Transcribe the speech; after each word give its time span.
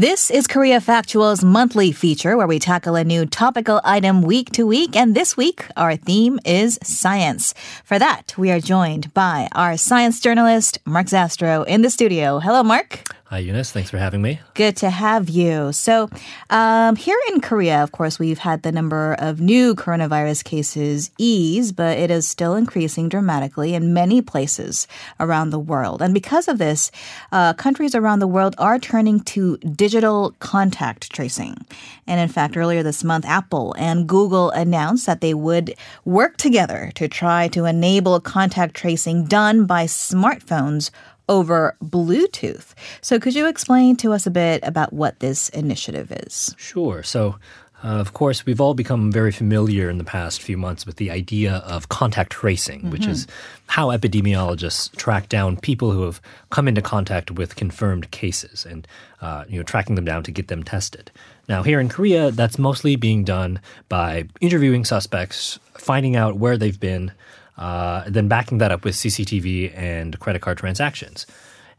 This 0.00 0.30
is 0.30 0.46
Korea 0.46 0.80
Factual's 0.80 1.44
monthly 1.44 1.92
feature 1.92 2.34
where 2.34 2.46
we 2.46 2.58
tackle 2.58 2.94
a 2.94 3.04
new 3.04 3.26
topical 3.26 3.82
item 3.84 4.22
week 4.22 4.48
to 4.52 4.66
week. 4.66 4.96
And 4.96 5.14
this 5.14 5.36
week, 5.36 5.66
our 5.76 5.94
theme 5.94 6.40
is 6.42 6.78
science. 6.82 7.52
For 7.84 7.98
that, 7.98 8.32
we 8.38 8.50
are 8.50 8.60
joined 8.60 9.12
by 9.12 9.50
our 9.52 9.76
science 9.76 10.18
journalist, 10.18 10.78
Mark 10.86 11.08
Zastrow, 11.08 11.66
in 11.66 11.82
the 11.82 11.90
studio. 11.90 12.38
Hello, 12.38 12.62
Mark. 12.62 13.04
Hi, 13.30 13.38
Eunice. 13.38 13.70
Thanks 13.70 13.90
for 13.90 13.98
having 13.98 14.22
me. 14.22 14.40
Good 14.54 14.76
to 14.78 14.90
have 14.90 15.28
you. 15.28 15.70
So, 15.70 16.10
um, 16.50 16.96
here 16.96 17.16
in 17.28 17.40
Korea, 17.40 17.80
of 17.80 17.92
course, 17.92 18.18
we've 18.18 18.40
had 18.40 18.64
the 18.64 18.72
number 18.72 19.14
of 19.20 19.40
new 19.40 19.76
coronavirus 19.76 20.42
cases 20.42 21.12
ease, 21.16 21.70
but 21.70 21.96
it 21.96 22.10
is 22.10 22.26
still 22.26 22.56
increasing 22.56 23.08
dramatically 23.08 23.74
in 23.74 23.94
many 23.94 24.20
places 24.20 24.88
around 25.20 25.50
the 25.50 25.60
world. 25.60 26.02
And 26.02 26.12
because 26.12 26.48
of 26.48 26.58
this, 26.58 26.90
uh, 27.30 27.52
countries 27.52 27.94
around 27.94 28.18
the 28.18 28.26
world 28.26 28.56
are 28.58 28.80
turning 28.80 29.20
to 29.20 29.58
digital 29.58 30.34
contact 30.40 31.12
tracing. 31.12 31.54
And 32.08 32.18
in 32.18 32.28
fact, 32.28 32.56
earlier 32.56 32.82
this 32.82 33.04
month, 33.04 33.24
Apple 33.26 33.76
and 33.78 34.08
Google 34.08 34.50
announced 34.50 35.06
that 35.06 35.20
they 35.20 35.34
would 35.34 35.76
work 36.04 36.36
together 36.36 36.90
to 36.96 37.06
try 37.06 37.46
to 37.46 37.66
enable 37.66 38.18
contact 38.18 38.74
tracing 38.74 39.26
done 39.26 39.66
by 39.66 39.84
smartphones 39.84 40.90
over 41.30 41.76
Bluetooth. 41.82 42.74
So, 43.00 43.18
could 43.18 43.34
you 43.34 43.46
explain 43.46 43.96
to 43.96 44.12
us 44.12 44.26
a 44.26 44.30
bit 44.30 44.60
about 44.62 44.92
what 44.92 45.20
this 45.20 45.48
initiative 45.50 46.12
is? 46.12 46.54
Sure. 46.58 47.02
So, 47.02 47.36
uh, 47.82 47.88
of 47.88 48.12
course, 48.12 48.44
we've 48.44 48.60
all 48.60 48.74
become 48.74 49.10
very 49.10 49.32
familiar 49.32 49.88
in 49.88 49.96
the 49.96 50.04
past 50.04 50.42
few 50.42 50.58
months 50.58 50.84
with 50.84 50.96
the 50.96 51.10
idea 51.10 51.62
of 51.66 51.88
contact 51.88 52.30
tracing, 52.30 52.80
mm-hmm. 52.80 52.90
which 52.90 53.06
is 53.06 53.26
how 53.68 53.88
epidemiologists 53.88 54.94
track 54.96 55.30
down 55.30 55.56
people 55.56 55.90
who 55.92 56.02
have 56.02 56.20
come 56.50 56.68
into 56.68 56.82
contact 56.82 57.30
with 57.30 57.56
confirmed 57.56 58.10
cases 58.10 58.66
and 58.66 58.86
uh, 59.22 59.44
you 59.48 59.56
know 59.56 59.62
tracking 59.62 59.94
them 59.94 60.04
down 60.04 60.22
to 60.22 60.30
get 60.30 60.48
them 60.48 60.62
tested. 60.62 61.10
Now, 61.48 61.62
here 61.62 61.80
in 61.80 61.88
Korea, 61.88 62.30
that's 62.30 62.58
mostly 62.58 62.96
being 62.96 63.24
done 63.24 63.60
by 63.88 64.28
interviewing 64.40 64.84
suspects, 64.84 65.58
finding 65.78 66.16
out 66.16 66.36
where 66.36 66.58
they've 66.58 66.78
been, 66.78 67.12
uh, 67.60 68.04
then 68.08 68.26
backing 68.26 68.58
that 68.58 68.72
up 68.72 68.84
with 68.84 68.94
CCTV 68.94 69.76
and 69.76 70.18
credit 70.18 70.42
card 70.42 70.58
transactions. 70.58 71.26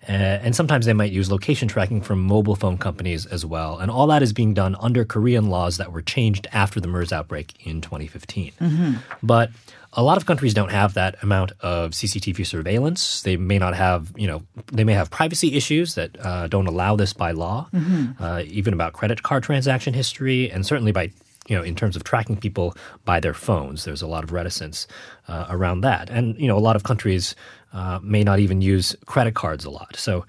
Uh, 0.07 0.11
and 0.11 0.55
sometimes 0.55 0.85
they 0.85 0.93
might 0.93 1.11
use 1.11 1.29
location 1.29 1.67
tracking 1.67 2.01
from 2.01 2.21
mobile 2.21 2.55
phone 2.55 2.77
companies 2.77 3.25
as 3.27 3.45
well. 3.45 3.77
And 3.77 3.91
all 3.91 4.07
that 4.07 4.23
is 4.23 4.33
being 4.33 4.53
done 4.53 4.75
under 4.79 5.05
Korean 5.05 5.49
laws 5.49 5.77
that 5.77 5.91
were 5.91 6.01
changed 6.01 6.47
after 6.51 6.79
the 6.79 6.87
MERS 6.87 7.11
outbreak 7.11 7.53
in 7.67 7.81
2015. 7.81 8.51
Mm-hmm. 8.59 8.93
But 9.21 9.51
a 9.93 10.01
lot 10.01 10.17
of 10.17 10.25
countries 10.25 10.53
don't 10.53 10.71
have 10.71 10.95
that 10.95 11.21
amount 11.21 11.51
of 11.59 11.91
CCTV 11.91 12.45
surveillance. 12.47 13.21
They 13.21 13.37
may 13.37 13.59
not 13.59 13.75
have, 13.75 14.11
you 14.15 14.25
know, 14.25 14.41
they 14.71 14.83
may 14.83 14.93
have 14.93 15.11
privacy 15.11 15.55
issues 15.55 15.95
that 15.95 16.17
uh, 16.19 16.47
don't 16.47 16.67
allow 16.67 16.95
this 16.95 17.13
by 17.13 17.31
law, 17.31 17.67
mm-hmm. 17.73 18.23
uh, 18.23 18.43
even 18.47 18.73
about 18.73 18.93
credit 18.93 19.21
card 19.21 19.43
transaction 19.43 19.93
history, 19.93 20.49
and 20.49 20.65
certainly 20.65 20.91
by 20.91 21.11
you 21.47 21.55
know, 21.55 21.63
in 21.63 21.75
terms 21.75 21.95
of 21.95 22.03
tracking 22.03 22.37
people 22.37 22.75
by 23.03 23.19
their 23.19 23.33
phones. 23.33 23.83
There's 23.83 24.01
a 24.01 24.07
lot 24.07 24.23
of 24.23 24.31
reticence 24.31 24.87
uh, 25.27 25.47
around 25.49 25.81
that. 25.81 26.09
And, 26.09 26.37
you 26.39 26.47
know, 26.47 26.57
a 26.57 26.59
lot 26.59 26.75
of 26.75 26.83
countries 26.83 27.35
uh, 27.73 27.99
may 28.03 28.23
not 28.23 28.39
even 28.39 28.61
use 28.61 28.95
credit 29.05 29.33
cards 29.33 29.65
a 29.65 29.69
lot. 29.69 29.95
So 29.95 30.25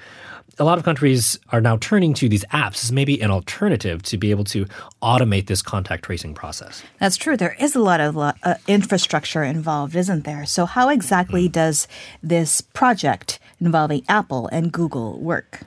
a 0.58 0.64
lot 0.64 0.78
of 0.78 0.84
countries 0.84 1.38
are 1.50 1.60
now 1.60 1.76
turning 1.78 2.14
to 2.14 2.28
these 2.28 2.44
apps 2.46 2.84
as 2.84 2.92
maybe 2.92 3.20
an 3.20 3.30
alternative 3.30 4.02
to 4.04 4.18
be 4.18 4.30
able 4.30 4.44
to 4.44 4.66
automate 5.02 5.46
this 5.46 5.62
contact 5.62 6.04
tracing 6.04 6.34
process. 6.34 6.82
That's 6.98 7.16
true. 7.16 7.36
There 7.36 7.56
is 7.58 7.74
a 7.74 7.80
lot 7.80 8.00
of 8.00 8.18
uh, 8.18 8.34
infrastructure 8.66 9.42
involved, 9.42 9.96
isn't 9.96 10.24
there? 10.24 10.44
So, 10.46 10.66
how 10.66 10.88
exactly 10.88 11.48
mm. 11.48 11.52
does 11.52 11.88
this 12.22 12.60
project 12.60 13.38
involving 13.60 14.04
Apple 14.08 14.48
and 14.52 14.72
Google 14.72 15.18
work? 15.20 15.60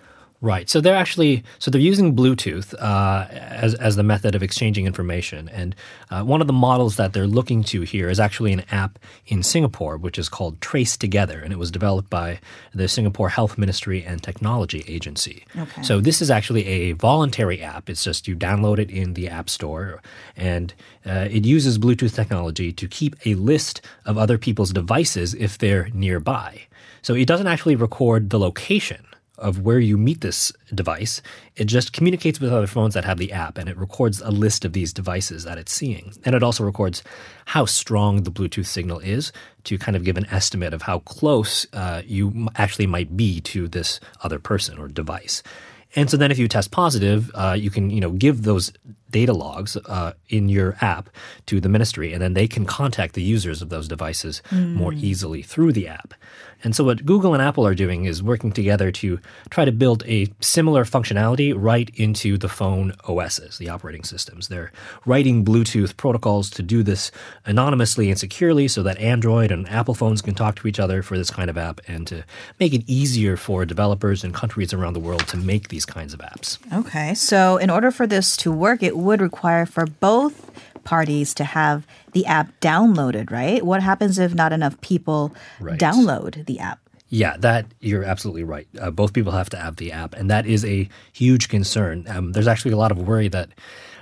Right. 0.46 0.70
So 0.70 0.80
they're 0.80 0.96
actually 0.96 1.44
so 1.58 1.72
they're 1.72 1.82
using 1.82 2.16
Bluetooth 2.16 2.76
uh, 2.76 3.28
as 3.32 3.74
as 3.74 3.96
the 3.96 4.04
method 4.04 4.36
of 4.36 4.44
exchanging 4.44 4.86
information, 4.86 5.50
and 5.50 5.76
uh, 6.12 6.22
one 6.22 6.40
of 6.40 6.46
the 6.46 6.54
models 6.54 6.98
that 6.98 7.14
they're 7.14 7.26
looking 7.26 7.64
to 7.64 7.82
here 7.82 8.12
is 8.12 8.20
actually 8.20 8.54
an 8.54 8.62
app 8.70 9.00
in 9.26 9.42
Singapore, 9.42 9.98
which 9.98 10.20
is 10.20 10.30
called 10.30 10.62
Trace 10.62 10.98
Together, 10.98 11.40
and 11.40 11.52
it 11.52 11.58
was 11.58 11.72
developed 11.72 12.12
by 12.12 12.40
the 12.76 12.88
Singapore 12.88 13.30
Health 13.30 13.58
Ministry 13.58 14.06
and 14.06 14.22
Technology 14.22 14.86
Agency. 14.88 15.46
Okay. 15.58 15.82
So 15.82 16.00
this 16.00 16.22
is 16.22 16.30
actually 16.30 16.68
a 16.68 16.92
voluntary 16.92 17.64
app. 17.64 17.90
It's 17.90 18.04
just 18.04 18.28
you 18.28 18.36
download 18.36 18.78
it 18.78 18.92
in 18.92 19.16
the 19.16 19.28
App 19.28 19.50
Store, 19.50 20.00
and 20.38 20.76
uh, 21.08 21.28
it 21.32 21.44
uses 21.44 21.80
Bluetooth 21.80 22.14
technology 22.14 22.72
to 22.72 22.88
keep 22.88 23.16
a 23.26 23.34
list 23.34 23.82
of 24.06 24.20
other 24.20 24.38
people's 24.38 24.72
devices 24.72 25.34
if 25.34 25.58
they're 25.58 25.90
nearby. 25.92 26.68
So 27.02 27.16
it 27.16 27.26
doesn't 27.26 27.48
actually 27.48 27.76
record 27.76 28.30
the 28.30 28.38
location 28.38 29.08
of 29.38 29.60
where 29.60 29.80
you 29.80 29.98
meet 29.98 30.22
this 30.22 30.52
device. 30.74 31.22
It 31.56 31.66
just 31.66 31.94
communicates 31.94 32.40
with 32.40 32.54
other 32.54 32.68
phones 32.68 32.94
that 32.94 33.06
have 33.06 33.18
the 33.18 33.32
app 33.32 33.58
and 33.58 33.70
it 33.70 33.78
records 33.78 34.22
a 34.22 34.32
list 34.32 34.66
of 34.66 34.74
these 34.74 34.94
devices 34.94 35.44
that 35.44 35.58
it's 35.58 35.72
seeing. 35.72 36.14
And 36.24 36.36
it 36.36 36.44
also 36.44 36.64
records 36.64 37.04
how 37.46 37.66
strong 37.66 38.24
the 38.24 38.32
Bluetooth 38.32 38.66
signal 38.66 39.00
is 39.00 39.32
to 39.66 39.78
kind 39.78 39.96
of 39.96 40.04
give 40.04 40.18
an 40.18 40.28
estimate 40.28 40.74
of 40.74 40.84
how 40.84 41.00
close 41.00 41.66
uh, 41.74 42.02
you 42.06 42.48
actually 42.56 42.88
might 42.88 43.16
be 43.16 43.42
to 43.42 43.68
this 43.68 44.00
other 44.22 44.40
person 44.40 44.78
or 44.78 44.88
device. 44.88 45.44
And 45.96 46.10
so 46.10 46.18
then 46.18 46.30
if 46.30 46.38
you 46.38 46.48
test 46.48 46.72
positive, 46.72 47.32
uh, 47.34 47.56
you 47.58 47.70
can, 47.70 47.90
you 47.90 48.02
know, 48.02 48.12
give 48.12 48.44
those 48.44 48.72
data 49.12 49.32
logs 49.32 49.78
uh, 49.78 50.12
in 50.28 50.50
your 50.50 50.76
app 50.82 51.10
to 51.46 51.62
the 51.62 51.70
ministry, 51.70 52.12
and 52.12 52.22
then 52.22 52.34
they 52.34 52.48
can 52.48 52.66
contact 52.66 53.14
the 53.16 53.22
users 53.22 53.62
of 53.62 53.70
those 53.70 53.88
devices 53.88 54.42
mm. 54.50 54.74
more 54.74 54.92
easily 54.94 55.42
through 55.42 55.72
the 55.72 55.88
app. 55.88 56.14
And 56.66 56.76
so, 56.76 56.84
what 56.84 57.06
Google 57.06 57.36
and 57.36 57.44
Apple 57.44 57.66
are 57.66 57.76
doing 57.76 58.06
is 58.06 58.24
working 58.24 58.52
together 58.52 58.92
to 58.94 59.20
try 59.52 59.66
to 59.66 59.72
build 59.72 60.04
a 60.08 60.28
similar 60.42 60.84
functionality 60.84 61.54
right 61.56 61.92
into 61.94 62.40
the 62.40 62.50
phone 62.50 62.92
OSs, 63.08 63.60
the 63.60 63.70
operating 63.70 64.04
systems. 64.04 64.48
They're 64.48 64.72
writing 65.06 65.46
Bluetooth 65.46 65.96
protocols 65.96 66.50
to 66.50 66.64
do 66.64 66.82
this 66.82 67.12
anonymously 67.46 68.10
and 68.10 68.20
securely 68.20 68.68
so 68.68 68.82
that 68.82 68.98
Android 68.98 69.52
and 69.52 69.70
Apple 69.70 69.94
phones 69.94 70.24
can 70.24 70.34
talk 70.34 70.56
to 70.56 70.68
each 70.68 70.80
other 70.80 71.04
for 71.04 71.20
this 71.20 71.30
kind 71.30 71.52
of 71.52 71.58
app 71.58 71.82
and 71.88 72.08
to 72.08 72.24
make 72.60 72.74
it 72.74 72.84
easier 72.88 73.38
for 73.38 73.64
developers 73.64 74.24
in 74.24 74.34
countries 74.34 74.74
around 74.74 74.94
the 74.94 75.00
world 75.00 75.28
to 75.28 75.38
make 75.38 75.68
these 75.68 75.86
kinds 75.86 76.16
of 76.16 76.20
apps. 76.22 76.58
Okay. 76.74 77.14
So, 77.14 77.58
in 77.58 77.70
order 77.70 77.92
for 77.92 78.08
this 78.08 78.36
to 78.38 78.52
work, 78.52 78.82
it 78.82 78.98
would 78.98 79.22
require 79.22 79.68
for 79.68 79.86
both 79.86 80.50
parties 80.86 81.34
to 81.34 81.44
have 81.44 81.86
the 82.14 82.26
app 82.26 82.58
downloaded, 82.62 83.32
right? 83.32 83.66
What 83.66 83.84
happens 83.84 84.18
if 84.18 84.34
not 84.34 84.54
enough 84.54 84.80
people 84.80 85.36
right. 85.60 85.78
download 85.78 86.46
the 86.46 86.60
app? 86.60 86.80
Yeah, 87.10 87.38
that 87.38 87.68
you're 87.82 88.04
absolutely 88.04 88.44
right. 88.44 88.68
Uh, 88.80 88.92
both 88.92 89.14
people 89.14 89.32
have 89.34 89.50
to 89.50 89.58
have 89.58 89.76
the 89.76 89.92
app, 89.92 90.16
and 90.16 90.30
that 90.32 90.46
is 90.46 90.66
a 90.66 90.90
huge 91.14 91.50
concern. 91.50 92.06
Um, 92.08 92.32
there's 92.32 92.48
actually 92.48 92.72
a 92.72 92.78
lot 92.78 92.92
of 92.92 92.98
worry 92.98 93.28
that 93.28 93.50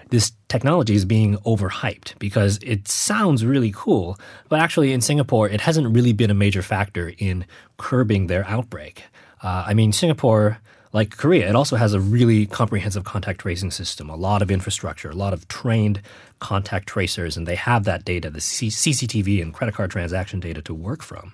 this 0.09 0.31
technology 0.47 0.93
is 0.93 1.05
being 1.05 1.37
overhyped 1.37 2.17
because 2.19 2.59
it 2.61 2.87
sounds 2.87 3.43
really 3.43 3.71
cool, 3.75 4.17
but 4.47 4.59
actually 4.59 4.93
in 4.93 5.01
Singapore, 5.01 5.49
it 5.49 5.61
hasn't 5.61 5.93
really 5.93 6.13
been 6.13 6.29
a 6.29 6.35
major 6.35 6.61
factor 6.61 7.13
in 7.17 7.45
curbing 7.77 8.27
their 8.27 8.45
outbreak. 8.47 9.03
Uh, 9.41 9.65
I 9.67 9.73
mean, 9.73 9.91
Singapore 9.91 10.59
like 10.93 11.17
Korea, 11.17 11.49
it 11.49 11.55
also 11.55 11.75
has 11.75 11.93
a 11.93 11.99
really 11.99 12.45
comprehensive 12.45 13.03
contact 13.03 13.41
tracing 13.41 13.71
system, 13.71 14.09
a 14.09 14.15
lot 14.15 14.41
of 14.43 14.51
infrastructure, 14.51 15.09
a 15.09 15.15
lot 15.15 15.33
of 15.33 15.47
trained 15.47 16.01
contact 16.39 16.87
tracers, 16.87 17.35
and 17.35 17.47
they 17.47 17.55
have 17.55 17.83
that 17.85 18.05
data, 18.05 18.29
the 18.29 18.39
C- 18.39 18.67
CCTV 18.67 19.41
and 19.41 19.53
credit 19.53 19.73
card 19.73 19.89
transaction 19.89 20.39
data 20.39 20.61
to 20.61 20.73
work 20.73 21.01
from. 21.01 21.33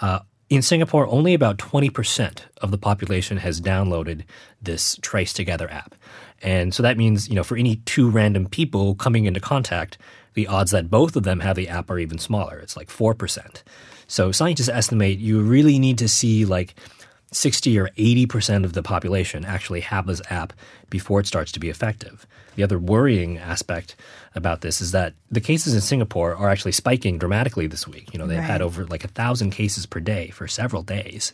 Uh, 0.00 0.20
in 0.48 0.62
Singapore, 0.62 1.06
only 1.08 1.34
about 1.34 1.58
20% 1.58 2.42
of 2.62 2.70
the 2.70 2.78
population 2.78 3.38
has 3.38 3.60
downloaded 3.60 4.24
this 4.62 4.96
Trace 5.02 5.32
Together 5.32 5.70
app. 5.70 5.94
And 6.42 6.74
so 6.74 6.82
that 6.82 6.96
means, 6.96 7.28
you 7.28 7.34
know, 7.34 7.44
for 7.44 7.56
any 7.56 7.76
two 7.76 8.08
random 8.08 8.46
people 8.46 8.94
coming 8.94 9.26
into 9.26 9.40
contact, 9.40 9.98
the 10.34 10.46
odds 10.46 10.70
that 10.72 10.90
both 10.90 11.16
of 11.16 11.22
them 11.22 11.40
have 11.40 11.56
the 11.56 11.68
app 11.68 11.90
are 11.90 11.98
even 11.98 12.18
smaller. 12.18 12.58
It's 12.58 12.76
like 12.76 12.88
4%. 12.88 13.62
So 14.06 14.32
scientists 14.32 14.68
estimate 14.68 15.18
you 15.18 15.40
really 15.40 15.78
need 15.78 15.98
to 15.98 16.08
see 16.08 16.44
like 16.44 16.74
60 17.34 17.78
or 17.78 17.88
80% 17.88 18.64
of 18.64 18.72
the 18.72 18.82
population 18.82 19.44
actually 19.44 19.80
have 19.80 20.06
this 20.06 20.22
app 20.30 20.52
before 20.90 21.20
it 21.20 21.26
starts 21.26 21.52
to 21.52 21.60
be 21.60 21.68
effective. 21.68 22.26
The 22.56 22.62
other 22.62 22.78
worrying 22.78 23.38
aspect 23.38 23.96
about 24.34 24.60
this 24.60 24.80
is 24.80 24.92
that 24.92 25.14
the 25.30 25.40
cases 25.40 25.74
in 25.74 25.80
Singapore 25.80 26.34
are 26.34 26.50
actually 26.50 26.72
spiking 26.72 27.18
dramatically 27.18 27.66
this 27.66 27.86
week. 27.86 28.12
You 28.12 28.18
know, 28.18 28.26
they've 28.26 28.38
right. 28.38 28.44
had 28.44 28.62
over 28.62 28.84
like 28.86 29.04
a 29.04 29.08
thousand 29.08 29.50
cases 29.50 29.86
per 29.86 30.00
day 30.00 30.30
for 30.30 30.48
several 30.48 30.82
days. 30.82 31.32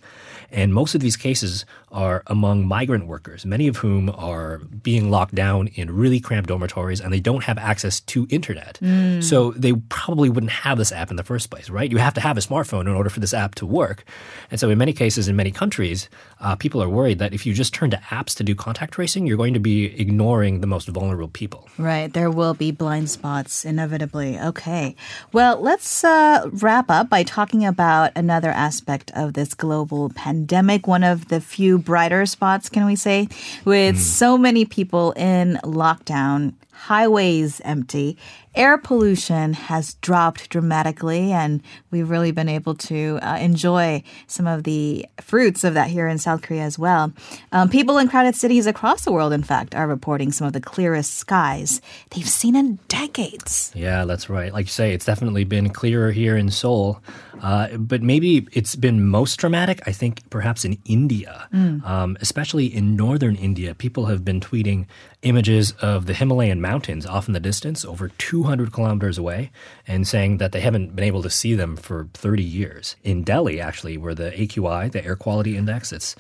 And 0.51 0.75
most 0.75 0.95
of 0.95 1.01
these 1.01 1.17
cases 1.17 1.65
are 1.93 2.23
among 2.27 2.67
migrant 2.67 3.07
workers, 3.07 3.47
many 3.47 3.69
of 3.69 3.79
whom 3.79 4.11
are 4.11 4.59
being 4.59 5.11
locked 5.11 5.35
down 5.35 5.69
in 5.69 5.95
really 5.95 6.21
cramped 6.21 6.49
dormitories 6.49 7.01
and 7.01 7.13
they 7.13 7.21
don't 7.21 7.45
have 7.45 7.57
access 7.59 8.01
to 8.01 8.27
internet. 8.31 8.79
Mm. 8.83 9.23
So 9.23 9.53
they 9.53 9.73
probably 9.73 10.29
wouldn't 10.29 10.53
have 10.53 10.77
this 10.77 10.93
app 10.93 11.11
in 11.11 11.17
the 11.17 11.23
first 11.23 11.51
place, 11.51 11.71
right? 11.71 11.91
You 11.91 11.99
have 11.99 12.15
to 12.15 12.21
have 12.21 12.37
a 12.37 12.41
smartphone 12.41 12.83
in 12.83 12.89
order 12.89 13.11
for 13.11 13.21
this 13.21 13.35
app 13.35 13.55
to 13.57 13.67
work. 13.67 14.05
And 14.51 14.61
so 14.61 14.69
in 14.71 14.79
many 14.79 14.93
cases, 14.93 15.29
in 15.29 15.37
many 15.37 15.51
countries, 15.51 16.09
uh, 16.41 16.57
people 16.57 16.83
are 16.83 16.89
worried 16.89 17.19
that 17.19 17.33
if 17.33 17.47
you 17.47 17.55
just 17.55 17.73
turn 17.73 17.91
to 17.91 17.97
apps 18.11 18.37
to 18.37 18.45
do 18.45 18.55
contact 18.55 18.95
tracing, 18.95 19.27
you're 19.27 19.39
going 19.41 19.55
to 19.55 19.59
be 19.59 19.87
ignoring 19.99 20.61
the 20.61 20.67
most 20.67 20.87
vulnerable 20.89 21.27
people. 21.27 21.67
Right. 21.79 22.13
There 22.13 22.31
will 22.31 22.53
be 22.53 22.73
blind 22.73 23.09
spots 23.09 23.65
inevitably. 23.65 24.39
Okay. 24.39 24.95
Well, 25.33 25.59
let's 25.59 26.05
uh, 26.05 26.51
wrap 26.61 26.91
up 26.91 27.09
by 27.09 27.23
talking 27.23 27.65
about 27.65 28.13
another 28.15 28.51
aspect 28.51 29.11
of 29.15 29.33
this 29.33 29.55
global 29.55 30.11
pandemic. 30.11 30.87
One 30.87 31.03
of 31.03 31.29
the 31.29 31.41
few 31.41 31.79
brighter 31.79 32.27
spots, 32.27 32.69
can 32.69 32.85
we 32.85 32.97
say, 32.97 33.29
with 33.65 33.97
mm. 33.97 33.99
so 33.99 34.37
many 34.37 34.67
people 34.67 35.13
in 35.13 35.59
lockdown 35.65 36.53
highways 36.81 37.61
empty. 37.63 38.17
Air 38.55 38.79
pollution 38.79 39.53
has 39.53 39.95
dropped 39.95 40.49
dramatically, 40.49 41.31
and 41.31 41.63
we've 41.91 42.09
really 42.09 42.33
been 42.33 42.49
able 42.49 42.75
to 42.75 43.19
uh, 43.23 43.37
enjoy 43.37 44.03
some 44.27 44.47
of 44.47 44.65
the 44.65 45.07
fruits 45.21 45.63
of 45.63 45.75
that 45.75 45.89
here 45.89 46.09
in 46.09 46.19
South 46.19 46.43
Korea 46.43 46.63
as 46.63 46.79
well. 46.79 47.13
Um, 47.53 47.69
people 47.69 47.99
in 47.99 48.09
crowded 48.09 48.35
cities 48.35 48.67
across 48.67 49.05
the 49.05 49.13
world, 49.13 49.33
in 49.33 49.43
fact, 49.43 49.75
are 49.75 49.87
reporting 49.87 50.33
some 50.33 50.47
of 50.47 50.53
the 50.53 50.61
clearest 50.61 51.15
skies 51.17 51.83
they've 52.11 52.29
seen 52.29 52.57
in 52.57 52.79
decades. 52.89 53.71
Yeah, 53.75 54.05
that's 54.07 54.31
right. 54.31 54.53
Like 54.53 54.67
you 54.67 54.73
say, 54.73 54.95
it's 54.95 55.05
definitely 55.05 55.45
been 55.45 55.69
clearer 55.71 56.11
here 56.11 56.37
in 56.37 56.51
Seoul. 56.51 57.03
Uh, 57.43 57.77
but 57.77 58.03
maybe 58.03 58.47
it's 58.53 58.77
been 58.77 59.07
most 59.07 59.37
dramatic, 59.37 59.81
I 59.87 59.93
think, 59.93 60.29
perhaps 60.29 60.65
in 60.65 60.77
India, 60.85 61.49
mm. 61.53 61.83
um, 61.87 62.17
especially 62.21 62.67
in 62.67 62.97
northern 62.97 63.37
India. 63.37 63.75
People 63.75 64.07
have 64.07 64.25
been 64.25 64.41
tweeting 64.41 64.87
images 65.23 65.73
of 65.83 66.07
the 66.07 66.15
Himalayan 66.15 66.61
mountains 66.61 67.05
off 67.05 67.29
in 67.29 67.35
the 67.35 67.41
distance, 67.41 67.85
over 67.85 68.09
200 68.09 68.73
kilometers 68.73 69.19
away, 69.19 69.51
and 69.87 70.07
saying 70.07 70.39
that 70.39 70.53
they 70.53 70.61
haven't 70.61 70.97
been 70.97 71.05
able 71.05 71.23
to 71.23 71.31
see 71.31 71.55
them 71.55 71.77
for 71.77 72.09
30 72.15 72.43
years. 72.43 72.97
In 73.05 73.23
Delhi, 73.23 73.61
actually, 73.61 73.97
where 73.99 74.15
the 74.15 74.31
AQI, 74.31 74.91
the 74.91 75.05
air 75.05 75.17
quality 75.17 75.57
index, 75.57 75.93
it's 75.93 76.17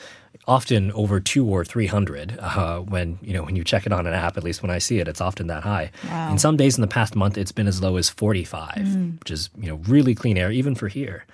often 0.46 0.90
over 0.92 1.20
two 1.20 1.46
or 1.46 1.64
three 1.64 1.86
hundred. 1.86 2.38
Uh, 2.40 2.80
when 2.80 3.18
you 3.22 3.32
know 3.32 3.42
when 3.42 3.56
you 3.56 3.64
check 3.64 3.86
it 3.86 3.92
on 3.92 4.06
an 4.06 4.12
app, 4.12 4.36
at 4.36 4.44
least 4.44 4.62
when 4.62 4.70
I 4.70 4.78
see 4.78 4.98
it, 4.98 5.08
it's 5.08 5.20
often 5.20 5.46
that 5.48 5.62
high. 5.62 5.90
Wow. 6.08 6.32
In 6.32 6.38
some 6.38 6.56
days 6.56 6.76
in 6.76 6.82
the 6.82 6.88
past 6.88 7.14
month, 7.14 7.38
it's 7.38 7.52
been 7.52 7.66
as 7.66 7.82
low 7.82 7.96
as 7.96 8.08
forty 8.08 8.44
five, 8.44 8.78
mm. 8.78 9.18
which 9.20 9.30
is 9.30 9.50
you 9.58 9.68
know 9.68 9.76
really 9.86 10.14
clean 10.14 10.36
air 10.36 10.50
even 10.50 10.74
for 10.74 10.88
here. 10.88 11.24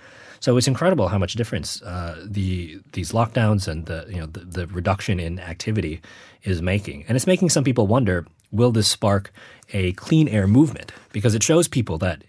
So 0.41 0.56
it's 0.56 0.69
incredible 0.69 1.09
how 1.09 1.19
much 1.19 1.35
difference 1.35 1.83
uh, 1.83 2.25
the 2.25 2.81
these 2.93 3.12
lockdowns 3.12 3.69
and 3.69 3.87
the 3.87 4.06
you 4.09 4.21
know 4.21 4.27
the, 4.27 4.41
the 4.41 4.67
reduction 4.69 5.19
in 5.21 5.38
activity 5.41 6.00
is 6.43 6.62
making, 6.62 7.05
and 7.09 7.17
it's 7.17 7.27
making 7.27 7.50
some 7.50 7.65
people 7.65 7.87
wonder: 7.87 8.27
Will 8.50 8.73
this 8.73 8.88
spark 8.88 9.33
a 9.73 9.93
clean 9.93 10.29
air 10.29 10.47
movement? 10.47 10.93
Because 11.12 11.35
it 11.35 11.43
shows 11.43 11.69
people 11.69 11.99
that 11.99 12.23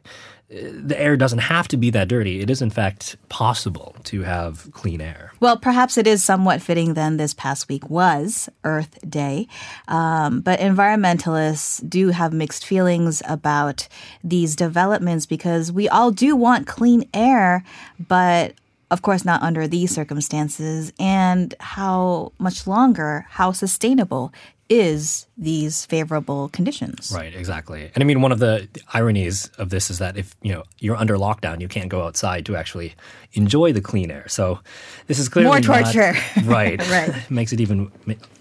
the 0.49 0.95
air 0.97 1.17
doesn't 1.17 1.39
have 1.39 1.67
to 1.67 1.77
be 1.77 1.89
that 1.89 2.07
dirty. 2.07 2.39
It 2.39 2.49
is, 2.49 2.61
in 2.61 2.69
fact, 2.69 3.17
possible 3.27 3.95
to 4.05 4.23
have 4.23 4.71
clean 4.71 5.01
air. 5.01 5.33
Well, 5.41 5.57
perhaps 5.57 5.97
it 5.97 6.07
is 6.07 6.23
somewhat 6.23 6.61
fitting 6.61 6.93
then 6.93 7.17
this 7.17 7.33
past 7.33 7.67
week 7.67 7.89
was 7.89 8.49
Earth 8.63 8.97
Day. 9.09 9.47
Um, 9.89 10.39
but 10.39 10.59
environmentalists 10.59 11.87
do 11.87 12.09
have 12.09 12.31
mixed 12.31 12.65
feelings 12.65 13.21
about 13.27 13.89
these 14.23 14.55
developments 14.55 15.25
because 15.25 15.71
we 15.71 15.89
all 15.89 16.11
do 16.11 16.35
want 16.35 16.65
clean 16.65 17.09
air, 17.13 17.65
but 18.07 18.53
of 18.89 19.01
course, 19.01 19.25
not 19.25 19.41
under 19.41 19.67
these 19.67 19.93
circumstances, 19.93 20.93
and 20.99 21.53
how 21.59 22.31
much 22.39 22.67
longer, 22.67 23.25
how 23.29 23.51
sustainable 23.51 24.33
is 24.69 25.27
these 25.37 25.85
favorable 25.85 26.49
conditions. 26.49 27.11
Right, 27.15 27.33
exactly. 27.33 27.89
And 27.93 28.03
I 28.03 28.05
mean, 28.05 28.21
one 28.21 28.31
of 28.31 28.39
the 28.39 28.67
ironies 28.93 29.47
of 29.57 29.69
this 29.69 29.89
is 29.89 29.99
that 29.99 30.17
if 30.17 30.35
you 30.41 30.53
know 30.53 30.63
you're 30.79 30.95
under 30.95 31.15
lockdown, 31.15 31.61
you 31.61 31.67
can't 31.67 31.89
go 31.89 32.03
outside 32.03 32.45
to 32.47 32.55
actually 32.55 32.95
enjoy 33.33 33.71
the 33.73 33.81
clean 33.81 34.11
air. 34.11 34.27
So 34.27 34.59
this 35.07 35.19
is 35.19 35.29
clearly 35.29 35.49
more 35.49 35.61
torture. 35.61 36.13
Not, 36.35 36.45
right, 36.45 36.89
right. 36.89 37.13
Makes 37.31 37.53
it 37.53 37.61
even 37.61 37.91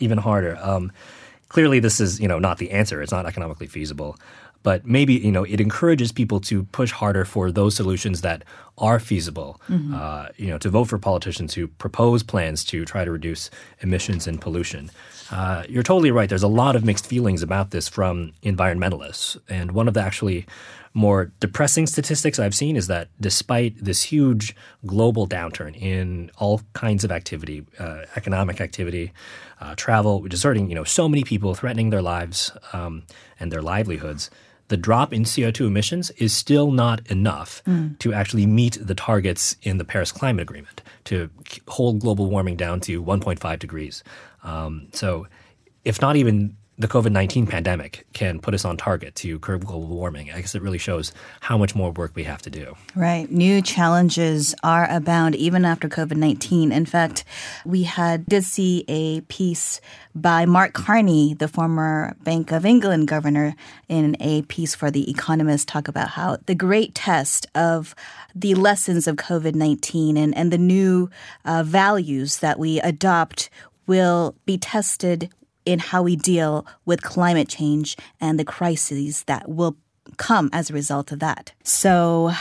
even 0.01 0.19
harder. 0.19 0.59
Um, 0.61 0.93
clearly, 1.49 1.81
this 1.81 2.01
is 2.01 2.21
you 2.21 2.29
know 2.29 2.39
not 2.39 2.59
the 2.59 2.71
answer. 2.71 3.03
It's 3.03 3.13
not 3.13 3.27
economically 3.27 3.67
feasible. 3.67 4.17
But 4.67 4.85
maybe 4.85 5.15
you 5.15 5.31
know 5.31 5.45
it 5.45 5.61
encourages 5.61 6.11
people 6.11 6.41
to 6.51 6.65
push 6.79 6.91
harder 6.91 7.25
for 7.25 7.53
those 7.53 7.77
solutions 7.77 8.23
that 8.23 8.43
are 8.79 8.99
feasible. 8.99 9.61
Mm-hmm. 9.69 9.95
Uh, 9.95 10.27
you 10.37 10.49
know, 10.49 10.59
to 10.59 10.69
vote 10.69 10.87
for 10.87 10.99
politicians 10.99 11.55
who 11.55 11.69
propose 11.85 12.25
plans 12.25 12.65
to 12.65 12.85
try 12.85 13.05
to 13.05 13.13
reduce 13.13 13.49
emissions 13.81 14.27
and 14.27 14.41
pollution. 14.41 14.91
Uh, 15.31 15.63
you're 15.69 15.85
totally 15.85 16.11
right. 16.11 16.29
There's 16.29 16.43
a 16.43 16.49
lot 16.63 16.75
of 16.75 16.85
mixed 16.85 17.07
feelings 17.07 17.43
about 17.43 17.71
this 17.71 17.89
from 17.89 18.33
environmentalists. 18.43 19.39
And 19.49 19.71
one 19.71 19.87
of 19.87 19.95
the 19.95 20.01
actually 20.01 20.47
more 20.95 21.31
depressing 21.41 21.87
statistics 21.87 22.39
I've 22.39 22.55
seen 22.55 22.75
is 22.75 22.87
that 22.89 23.09
despite 23.21 23.73
this 23.85 24.03
huge 24.03 24.57
global 24.85 25.29
downturn 25.29 25.77
in 25.81 26.31
all 26.39 26.63
kinds 26.73 27.05
of 27.05 27.13
activity, 27.13 27.65
uh, 27.79 28.03
economic 28.17 28.61
activity, 28.61 29.13
uh, 29.61 29.75
travel, 29.77 30.23
deserting, 30.27 30.69
you 30.71 30.75
know, 30.75 30.85
so 30.85 31.09
many 31.09 31.23
people 31.23 31.55
threatening 31.55 31.91
their 31.91 32.03
lives 32.03 32.51
um, 32.73 33.05
and 33.39 33.53
their 33.53 33.63
livelihoods, 33.63 34.31
the 34.69 34.77
drop 34.77 35.13
in 35.13 35.23
CO2 35.23 35.67
emissions 35.67 36.11
is 36.11 36.33
still 36.33 36.71
not 36.71 37.07
enough 37.11 37.63
mm. 37.65 37.99
to 37.99 38.13
actually 38.13 38.47
meet 38.47 38.79
the 38.81 38.95
targets 38.95 39.57
in 39.63 39.79
the 39.79 39.85
Paris 39.85 40.13
Climate 40.13 40.43
Agreement 40.43 40.83
to 41.05 41.31
hold 41.69 42.01
global 42.01 42.29
warming 42.29 42.57
down 42.57 42.81
to 42.81 43.03
1.5 43.03 43.59
degrees. 43.59 44.03
Um, 44.43 44.89
so, 44.93 45.27
if 45.85 46.01
not 46.01 46.17
even 46.17 46.57
the 46.79 46.89
COVID 46.89 47.11
19 47.11 47.47
pandemic 47.47 48.07
can 48.13 48.39
put 48.39 48.53
us 48.53 48.65
on 48.65 48.77
target 48.77 49.15
to 49.17 49.39
curb 49.39 49.65
global 49.65 49.87
warming. 49.87 50.31
I 50.31 50.41
guess 50.41 50.55
it 50.55 50.61
really 50.61 50.79
shows 50.79 51.13
how 51.41 51.57
much 51.57 51.75
more 51.75 51.91
work 51.91 52.13
we 52.15 52.25
have 52.25 52.43
to 52.43 52.51
do. 52.51 52.77
Right. 52.95 53.31
New 53.31 53.63
challenges 53.63 54.55
are 54.63 54.87
abound 54.91 55.35
even 55.37 55.65
after 55.65 55.89
COVID 55.89 56.17
19. 56.17 56.73
In 56.73 56.85
fact, 56.85 57.25
we 57.65 57.85
had 57.85 58.27
did 58.27 58.45
see 58.45 58.85
a 58.89 59.23
piece 59.23 59.81
by 60.15 60.45
Mark 60.45 60.75
Carney, 60.75 61.35
the 61.35 61.49
former 61.49 62.15
Bank 62.23 62.53
of 62.53 62.67
England 62.67 63.09
governor, 63.09 63.55
in 63.89 64.17
a 64.21 64.43
piece 64.43 64.75
for 64.75 64.91
The 64.91 65.11
Economist, 65.11 65.69
talk 65.69 65.89
about 65.89 66.11
how 66.11 66.39
the 66.47 66.55
great 66.55 66.95
test 66.95 67.47
of 67.55 67.95
the 68.35 68.55
lessons 68.55 69.07
of 69.07 69.17
COVID 69.17 69.55
19 69.55 70.19
and, 70.19 70.37
and 70.37 70.53
the 70.53 70.59
new 70.59 71.09
uh, 71.47 71.63
values 71.63 72.39
that 72.39 72.59
we 72.59 72.81
adopt 72.81 73.49
will 73.87 74.35
be 74.45 74.59
tested 74.59 75.31
in 75.67 75.81
how 75.81 76.03
we 76.03 76.17
deal 76.17 76.65
with 76.87 77.03
climate 77.03 77.49
change 77.49 77.97
and 78.21 78.39
the 78.39 78.45
crises 78.45 79.25
that 79.25 79.49
will 79.49 79.77
come 80.17 80.49
as 80.53 80.71
a 80.71 80.73
result 80.73 81.13
of 81.13 81.19
that. 81.19 81.53
So 81.65 82.33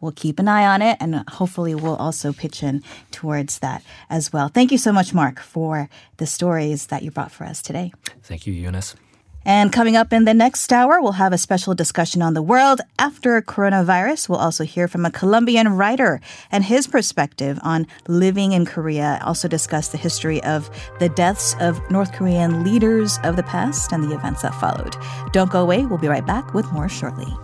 we'll 0.00 0.12
keep 0.12 0.38
an 0.38 0.48
eye 0.48 0.66
on 0.66 0.82
it 0.82 0.96
and 1.00 1.28
hopefully 1.28 1.74
we'll 1.74 1.96
also 1.96 2.32
pitch 2.32 2.62
in 2.62 2.82
towards 3.10 3.58
that 3.60 3.82
as 4.08 4.32
well. 4.32 4.48
Thank 4.48 4.72
you 4.72 4.78
so 4.78 4.92
much, 4.92 5.12
Mark, 5.14 5.38
for 5.40 5.88
the 6.16 6.26
stories 6.26 6.86
that 6.86 7.02
you 7.02 7.10
brought 7.10 7.30
for 7.30 7.44
us 7.44 7.62
today. 7.62 7.92
Thank 8.22 8.46
you, 8.46 8.54
Eunice. 8.54 8.96
And 9.44 9.72
coming 9.72 9.96
up 9.96 10.12
in 10.12 10.26
the 10.26 10.34
next 10.34 10.72
hour, 10.72 11.00
we'll 11.00 11.12
have 11.12 11.32
a 11.32 11.38
special 11.38 11.74
discussion 11.74 12.20
on 12.20 12.34
the 12.34 12.42
world 12.42 12.80
after 12.98 13.40
coronavirus. 13.40 14.28
We'll 14.28 14.38
also 14.38 14.64
hear 14.64 14.86
from 14.86 15.06
a 15.06 15.10
Colombian 15.10 15.76
writer 15.76 16.20
and 16.52 16.64
his 16.64 16.86
perspective 16.86 17.58
on 17.62 17.86
living 18.06 18.52
in 18.52 18.66
Korea. 18.66 19.18
Also 19.24 19.48
discuss 19.48 19.88
the 19.88 19.98
history 19.98 20.42
of 20.42 20.70
the 20.98 21.08
deaths 21.08 21.56
of 21.60 21.80
North 21.90 22.12
Korean 22.12 22.64
leaders 22.64 23.18
of 23.24 23.36
the 23.36 23.42
past 23.42 23.92
and 23.92 24.04
the 24.04 24.14
events 24.14 24.42
that 24.42 24.54
followed. 24.54 24.94
Don't 25.32 25.50
go 25.50 25.62
away. 25.62 25.86
We'll 25.86 25.98
be 25.98 26.08
right 26.08 26.26
back 26.26 26.52
with 26.52 26.70
more 26.72 26.88
shortly. 26.88 27.34